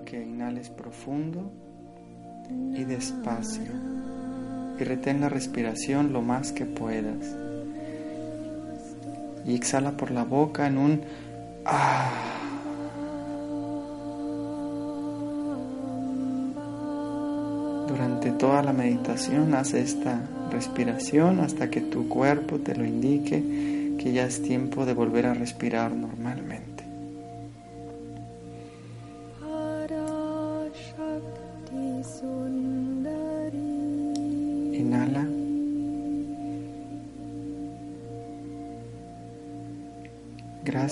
[0.00, 1.52] Que inhales profundo
[2.74, 3.72] y despacio
[4.78, 7.36] y retén la respiración lo más que puedas.
[9.44, 11.02] Y exhala por la boca en un
[11.66, 12.10] ah.
[17.86, 24.12] Durante toda la meditación haz esta respiración hasta que tu cuerpo te lo indique que
[24.12, 26.71] ya es tiempo de volver a respirar normalmente.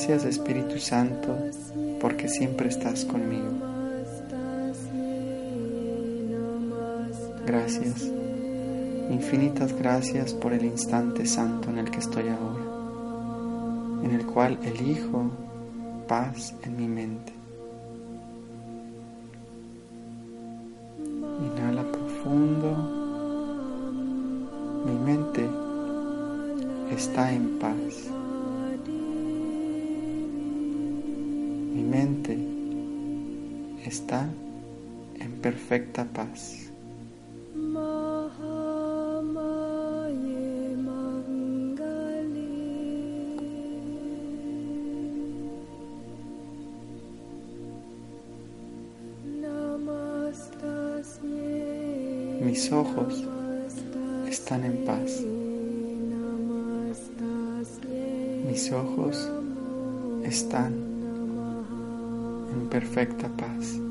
[0.01, 1.37] Gracias Espíritu Santo
[2.01, 3.53] porque siempre estás conmigo.
[7.45, 8.11] Gracias.
[9.11, 15.31] Infinitas gracias por el instante santo en el que estoy ahora, en el cual elijo
[16.09, 17.35] paz en mi mente.
[21.45, 22.75] Inhala profundo.
[24.87, 25.47] Mi mente
[26.91, 28.20] está en paz.
[34.11, 34.29] está
[35.21, 36.69] en perfecta paz.
[52.43, 53.25] Mis ojos
[54.29, 55.23] están en paz.
[58.49, 59.31] Mis ojos
[60.25, 60.73] están
[62.53, 63.90] en perfecta paz.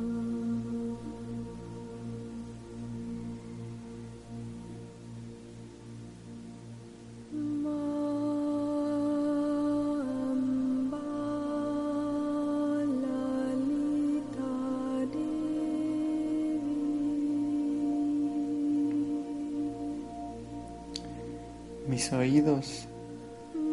[22.13, 22.87] oídos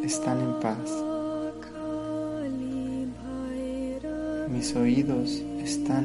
[0.03, 0.91] están en paz.
[4.49, 6.05] Mis oídos están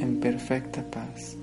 [0.00, 1.36] en perfecta paz.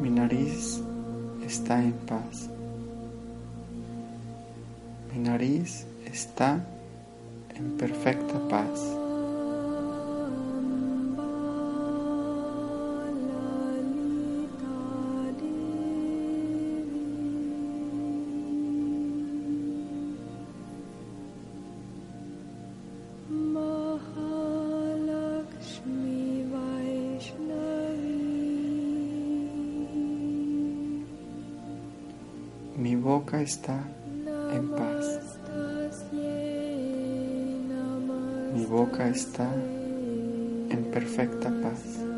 [0.00, 0.82] Mi nariz
[1.52, 2.48] está en paz.
[5.12, 6.64] Mi nariz está
[7.54, 9.01] en perfecta paz.
[33.40, 33.80] Está
[34.52, 35.20] en paz.
[38.54, 39.48] Mi boca está
[40.70, 42.11] en perfecta paz.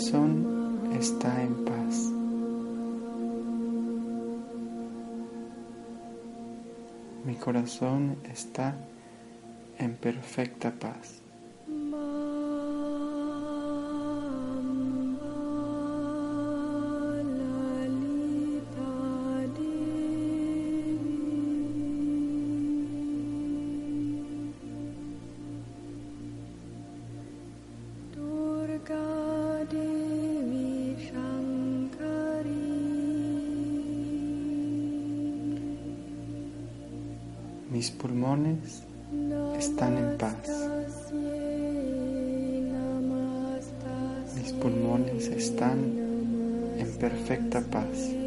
[0.00, 2.10] Corazón está en paz.
[7.26, 8.74] Mi corazón está
[9.78, 11.20] en perfecta paz.
[37.70, 38.82] Mis pulmones
[39.56, 40.34] están en paz.
[44.34, 45.78] Mis pulmones están
[46.78, 48.19] en perfecta paz.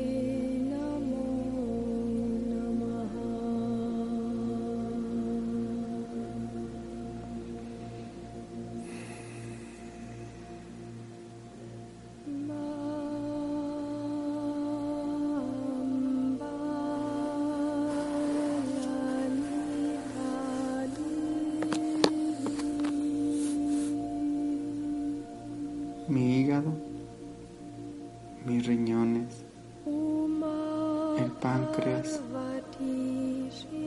[29.86, 32.22] El páncreas,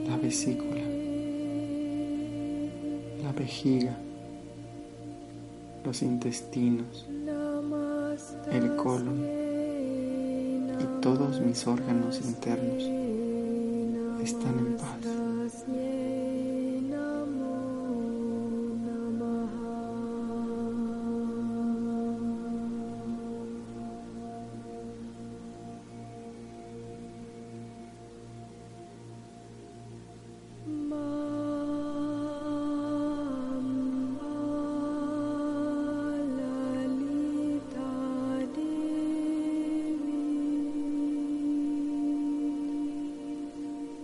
[0.07, 0.81] la vesícula,
[3.23, 3.97] la vejiga,
[5.83, 7.07] los intestinos,
[8.51, 9.25] el colon
[10.79, 12.83] y todos mis órganos internos
[14.23, 15.16] están en paz.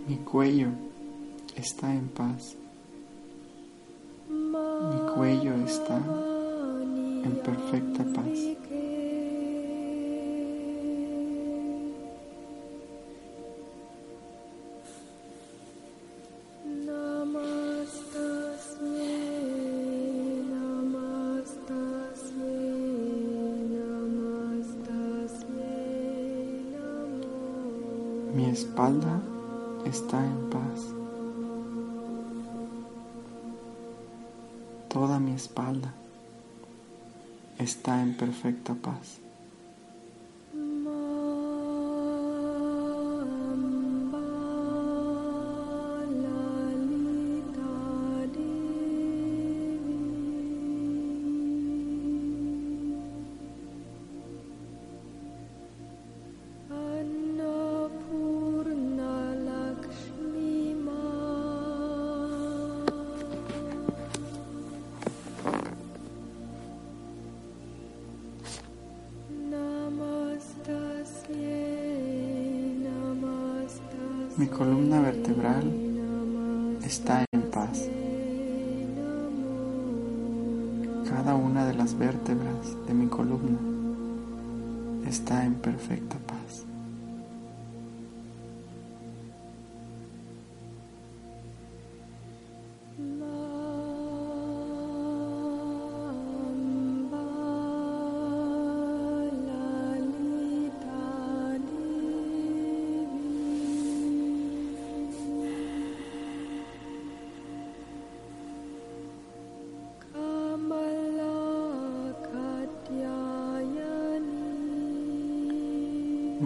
[0.06, 0.68] Mi cuello
[1.56, 2.56] está en paz.
[4.28, 8.63] Mi cuello está en perfecta paz.
[74.44, 75.72] Mi columna vertebral
[76.84, 77.88] está en paz.
[81.08, 83.58] Cada una de las vértebras de mi columna
[85.08, 86.66] está en perfecta paz.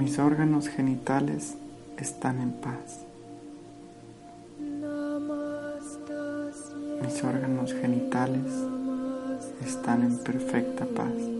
[0.08, 1.54] Mis órganos genitales
[1.98, 3.04] están en paz.
[7.02, 8.50] Mis órganos genitales
[9.66, 11.37] están en perfecta paz.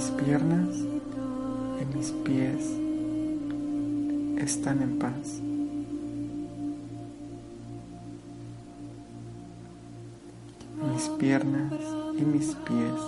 [0.00, 0.76] Mis piernas
[1.78, 2.70] y mis pies
[4.42, 5.42] están en paz.
[10.90, 11.74] Mis piernas
[12.18, 13.00] y mis pies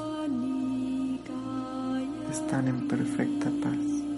[2.31, 4.12] están en perfecta paz.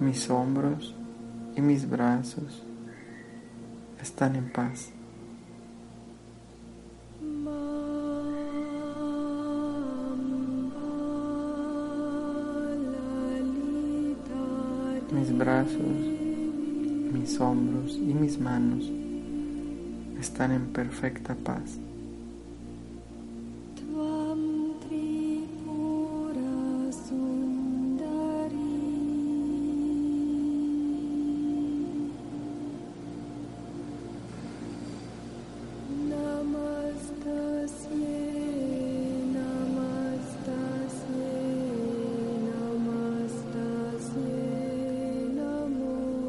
[0.00, 0.94] Mis hombros
[1.56, 2.62] y mis brazos
[4.00, 4.90] están en paz.
[15.12, 15.80] Mis brazos,
[17.12, 18.90] mis hombros y mis manos
[20.18, 21.78] están en perfecta paz.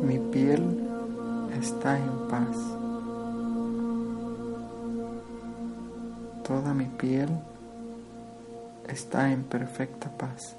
[0.06, 0.62] Mi piel
[1.60, 2.58] está en paz.
[6.48, 7.30] Toda mi piel
[8.88, 10.56] está en perfecta paz.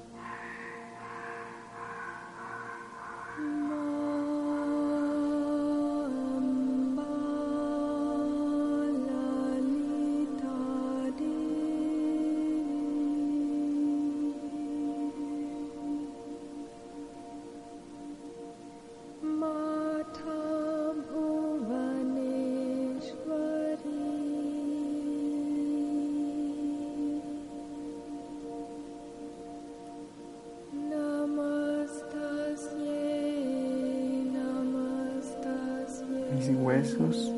[36.34, 37.32] Mis huesos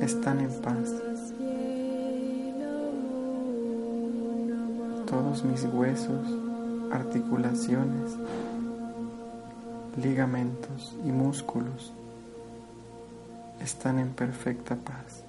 [0.00, 0.94] están en paz.
[5.06, 6.26] Todos mis huesos,
[6.92, 8.16] articulaciones,
[10.02, 11.92] ligamentos y músculos
[13.60, 15.25] están en perfecta paz.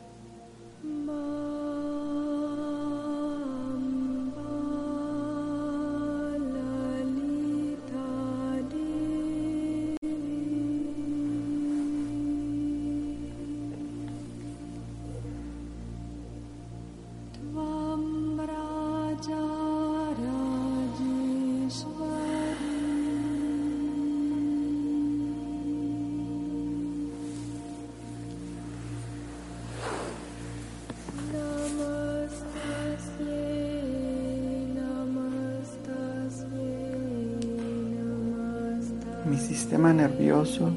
[39.68, 40.72] Sistema nervioso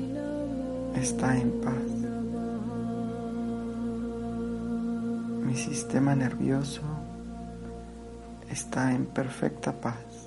[0.97, 1.91] está en paz.
[5.47, 6.81] Mi sistema nervioso
[8.51, 10.20] está en perfecta paz.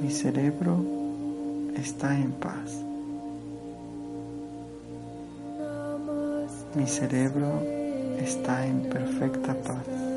[0.00, 0.84] Mi cerebro
[1.76, 2.84] está en paz.
[6.74, 7.62] Mi cerebro
[8.18, 10.13] está en perfecta paz.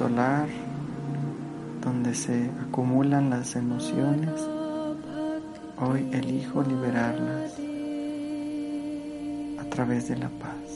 [0.00, 0.48] Solar,
[1.84, 4.32] donde se acumulan las emociones,
[5.78, 7.52] hoy elijo liberarlas
[9.58, 10.68] a través de la paz.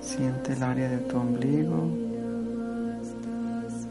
[0.00, 1.90] Siente el área de tu ombligo,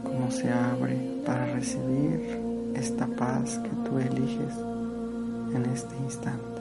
[0.02, 2.40] cómo se abre para recibir
[2.74, 4.56] esta paz que tú eliges
[5.54, 6.53] en este instante.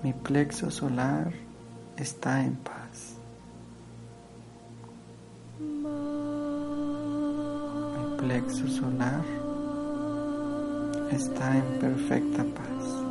[0.00, 1.32] Mi plexo solar
[1.96, 3.16] está en paz.
[7.98, 9.24] Mi plexo solar
[11.10, 13.07] está en perfecta paz.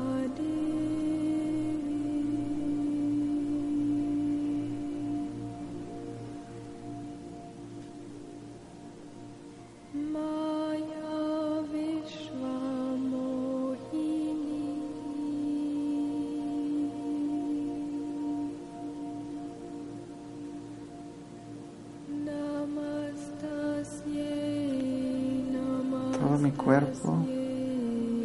[26.67, 27.17] Cuerpo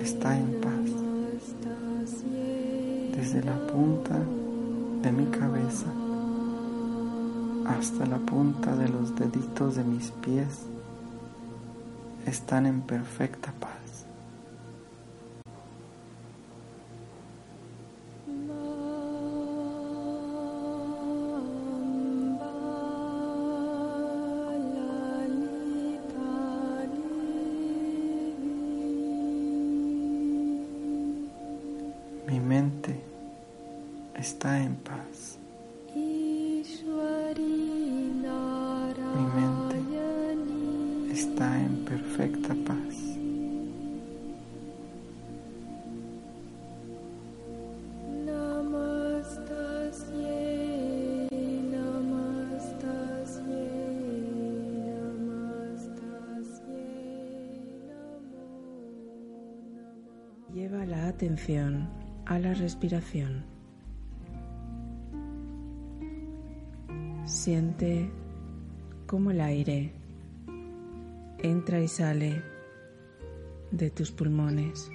[0.00, 0.90] está en paz.
[3.16, 4.18] Desde la punta
[5.00, 5.86] de mi cabeza
[7.68, 10.66] hasta la punta de los deditos de mis pies
[12.26, 13.41] están en perfecta
[34.42, 35.38] está en paz.
[35.94, 36.02] Mi
[39.36, 39.78] mente
[41.12, 42.96] está en perfecta paz.
[60.52, 61.88] Lleva la atención
[62.26, 63.51] a la respiración.
[67.42, 68.08] Siente
[69.08, 69.90] cómo el aire
[71.38, 72.40] entra y sale
[73.72, 74.88] de tus pulmones.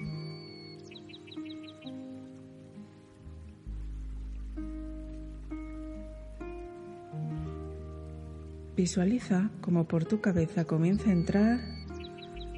[8.74, 11.60] Visualiza como por tu cabeza comienza a entrar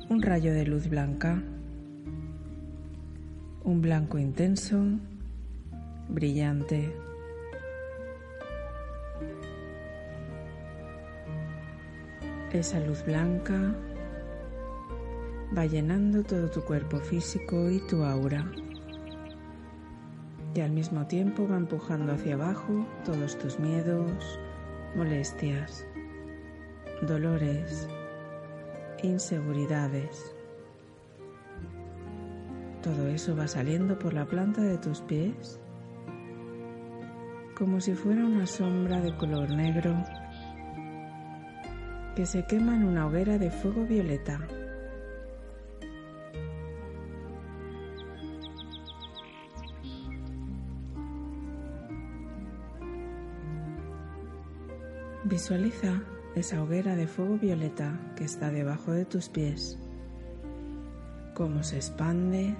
[0.08, 1.42] un rayo de luz blanca
[3.64, 4.80] un blanco intenso,
[6.08, 7.09] brillante.
[12.52, 13.74] Esa luz blanca
[15.56, 18.50] va llenando todo tu cuerpo físico y tu aura.
[20.54, 24.40] Y al mismo tiempo va empujando hacia abajo todos tus miedos,
[24.96, 25.86] molestias,
[27.02, 27.88] dolores,
[29.04, 30.34] inseguridades.
[32.82, 35.60] Todo eso va saliendo por la planta de tus pies
[37.56, 39.94] como si fuera una sombra de color negro
[42.20, 44.46] que se quema en una hoguera de fuego violeta.
[55.24, 56.02] Visualiza
[56.34, 59.78] esa hoguera de fuego violeta que está debajo de tus pies,
[61.32, 62.54] cómo se expande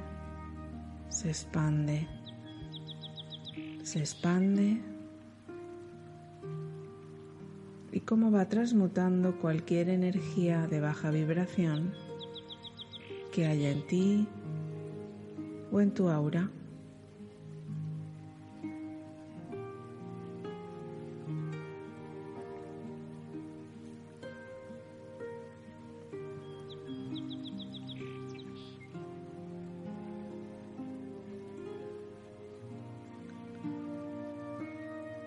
[1.11, 2.09] se expande,
[3.83, 4.90] se expande
[7.93, 11.93] y cómo va transmutando cualquier energía de baja vibración
[13.33, 14.29] que haya en ti
[15.73, 16.51] o en tu aura.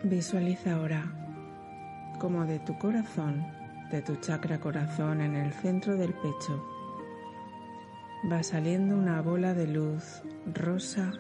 [0.04, 1.23] Visualiza ahora
[2.24, 3.46] como de tu corazón,
[3.92, 6.66] de tu chakra corazón en el centro del pecho,
[8.32, 11.12] va saliendo una bola de luz rosa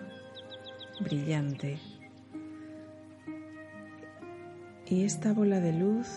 [1.02, 1.78] brillante.
[4.86, 6.08] Y esta bola de luz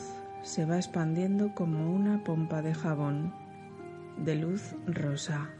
[0.44, 3.34] se va expandiendo como una pompa de jabón
[4.18, 5.50] de luz rosa.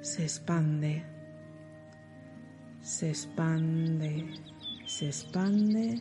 [0.00, 1.04] Se expande,
[2.80, 4.24] se expande,
[4.86, 6.00] se expande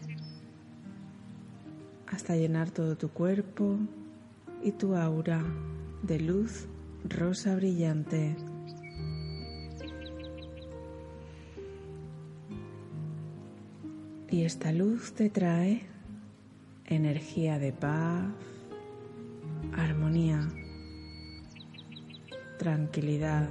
[2.18, 3.78] hasta llenar todo tu cuerpo
[4.64, 5.46] y tu aura
[6.02, 6.66] de luz
[7.08, 8.36] rosa brillante.
[14.32, 15.84] Y esta luz te trae
[16.88, 18.26] energía de paz,
[19.74, 20.50] armonía,
[22.58, 23.48] tranquilidad.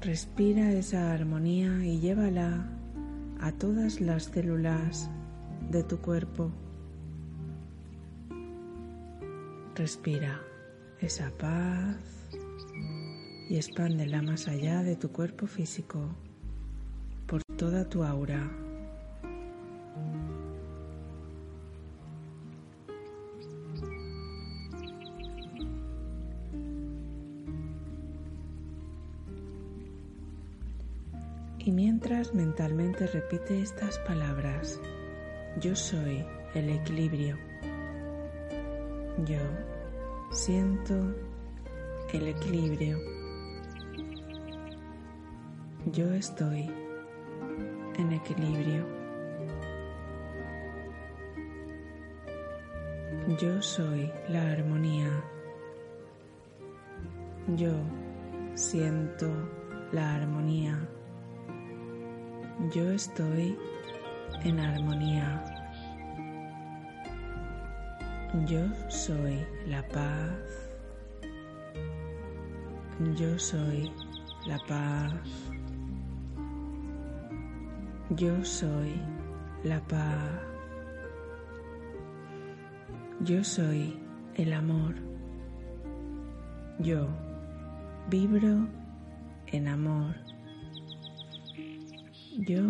[0.00, 2.81] Respira esa armonía y llévala
[3.42, 5.10] a todas las células
[5.68, 6.52] de tu cuerpo.
[9.74, 10.40] Respira
[11.00, 11.96] esa paz
[13.48, 15.98] y expándela más allá de tu cuerpo físico,
[17.26, 18.48] por toda tu aura.
[31.64, 34.80] Y mientras mentalmente repite estas palabras,
[35.60, 37.38] yo soy el equilibrio.
[39.24, 39.38] Yo
[40.32, 41.14] siento
[42.12, 42.98] el equilibrio.
[45.92, 46.68] Yo estoy
[47.96, 48.84] en equilibrio.
[53.40, 55.24] Yo soy la armonía.
[57.56, 57.72] Yo
[58.56, 59.30] siento
[59.92, 60.88] la armonía.
[62.70, 63.58] Yo estoy
[64.44, 65.42] en armonía.
[68.46, 70.30] Yo soy la paz.
[73.16, 73.90] Yo soy
[74.46, 75.12] la paz.
[78.10, 79.00] Yo soy
[79.64, 80.40] la paz.
[83.20, 83.98] Yo soy
[84.34, 84.94] el amor.
[86.78, 87.08] Yo
[88.08, 88.68] vibro
[89.48, 90.31] en amor.
[92.38, 92.62] Yo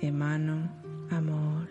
[0.00, 0.70] emano
[1.10, 1.68] amor.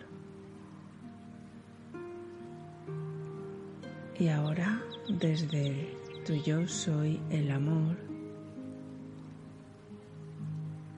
[4.18, 7.96] Y ahora, desde tu yo soy el amor,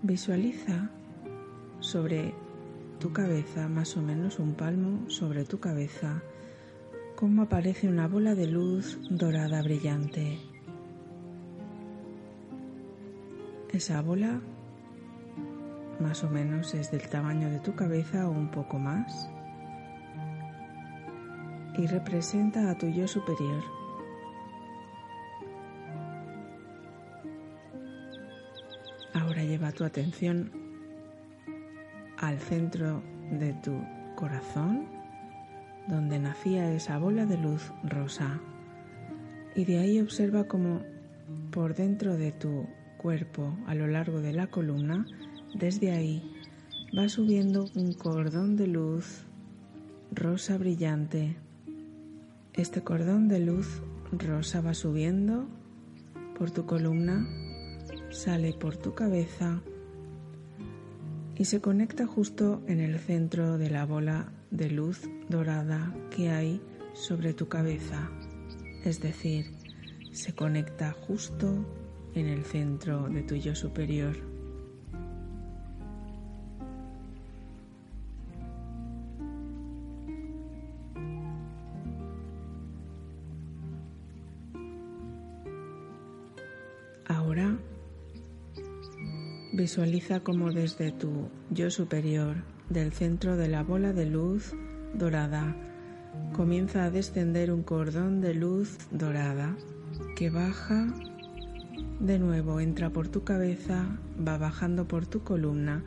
[0.03, 0.90] visualiza
[1.81, 2.35] sobre
[3.01, 6.23] tu cabeza, más o menos un palmo sobre tu cabeza,
[7.17, 10.38] cómo aparece una bola de luz dorada brillante.
[13.73, 14.40] Esa bola
[16.00, 19.30] más o menos es del tamaño de tu cabeza o un poco más
[21.76, 23.62] y representa a tu yo superior.
[29.12, 30.50] Ahora lleva tu atención
[32.18, 33.80] al centro de tu
[34.14, 34.87] corazón,
[35.88, 38.40] donde nacía esa bola de luz rosa,
[39.54, 40.83] y de ahí observa cómo
[41.50, 42.66] por dentro de tu
[42.98, 45.07] cuerpo, a lo largo de la columna,
[45.55, 46.23] desde ahí
[46.97, 49.25] va subiendo un cordón de luz
[50.12, 51.37] rosa brillante.
[52.53, 55.47] Este cordón de luz rosa va subiendo
[56.38, 57.27] por tu columna,
[58.11, 59.61] sale por tu cabeza
[61.37, 66.61] y se conecta justo en el centro de la bola de luz dorada que hay
[66.93, 68.11] sobre tu cabeza.
[68.85, 69.47] Es decir,
[70.12, 71.64] se conecta justo
[72.14, 74.34] en el centro de tu yo superior.
[89.64, 92.37] Visualiza como desde tu yo superior,
[92.68, 94.53] del centro de la bola de luz
[94.92, 95.57] dorada,
[96.37, 99.57] comienza a descender un cordón de luz dorada
[100.16, 100.88] que baja
[101.98, 103.87] de nuevo, entra por tu cabeza,
[104.20, 105.83] va bajando por tu columna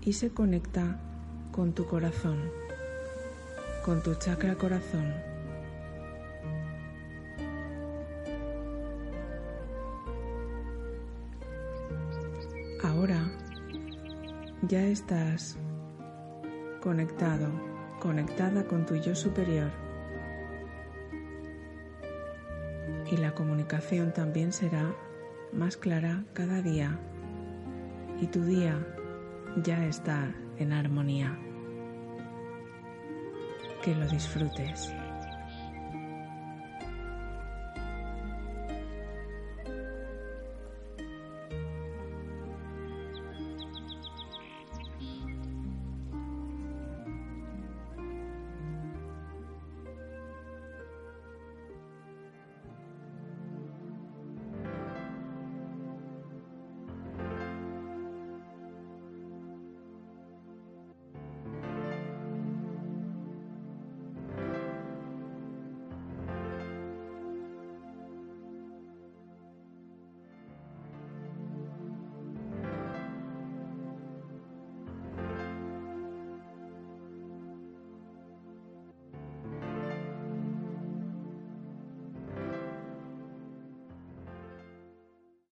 [0.00, 0.98] y se conecta
[1.52, 2.40] con tu corazón,
[3.84, 5.31] con tu chakra corazón.
[14.62, 15.58] Ya estás
[16.80, 17.50] conectado,
[18.00, 19.70] conectada con tu yo superior.
[23.10, 24.94] Y la comunicación también será
[25.52, 26.98] más clara cada día.
[28.20, 28.78] Y tu día
[29.62, 31.36] ya está en armonía.
[33.82, 34.94] Que lo disfrutes.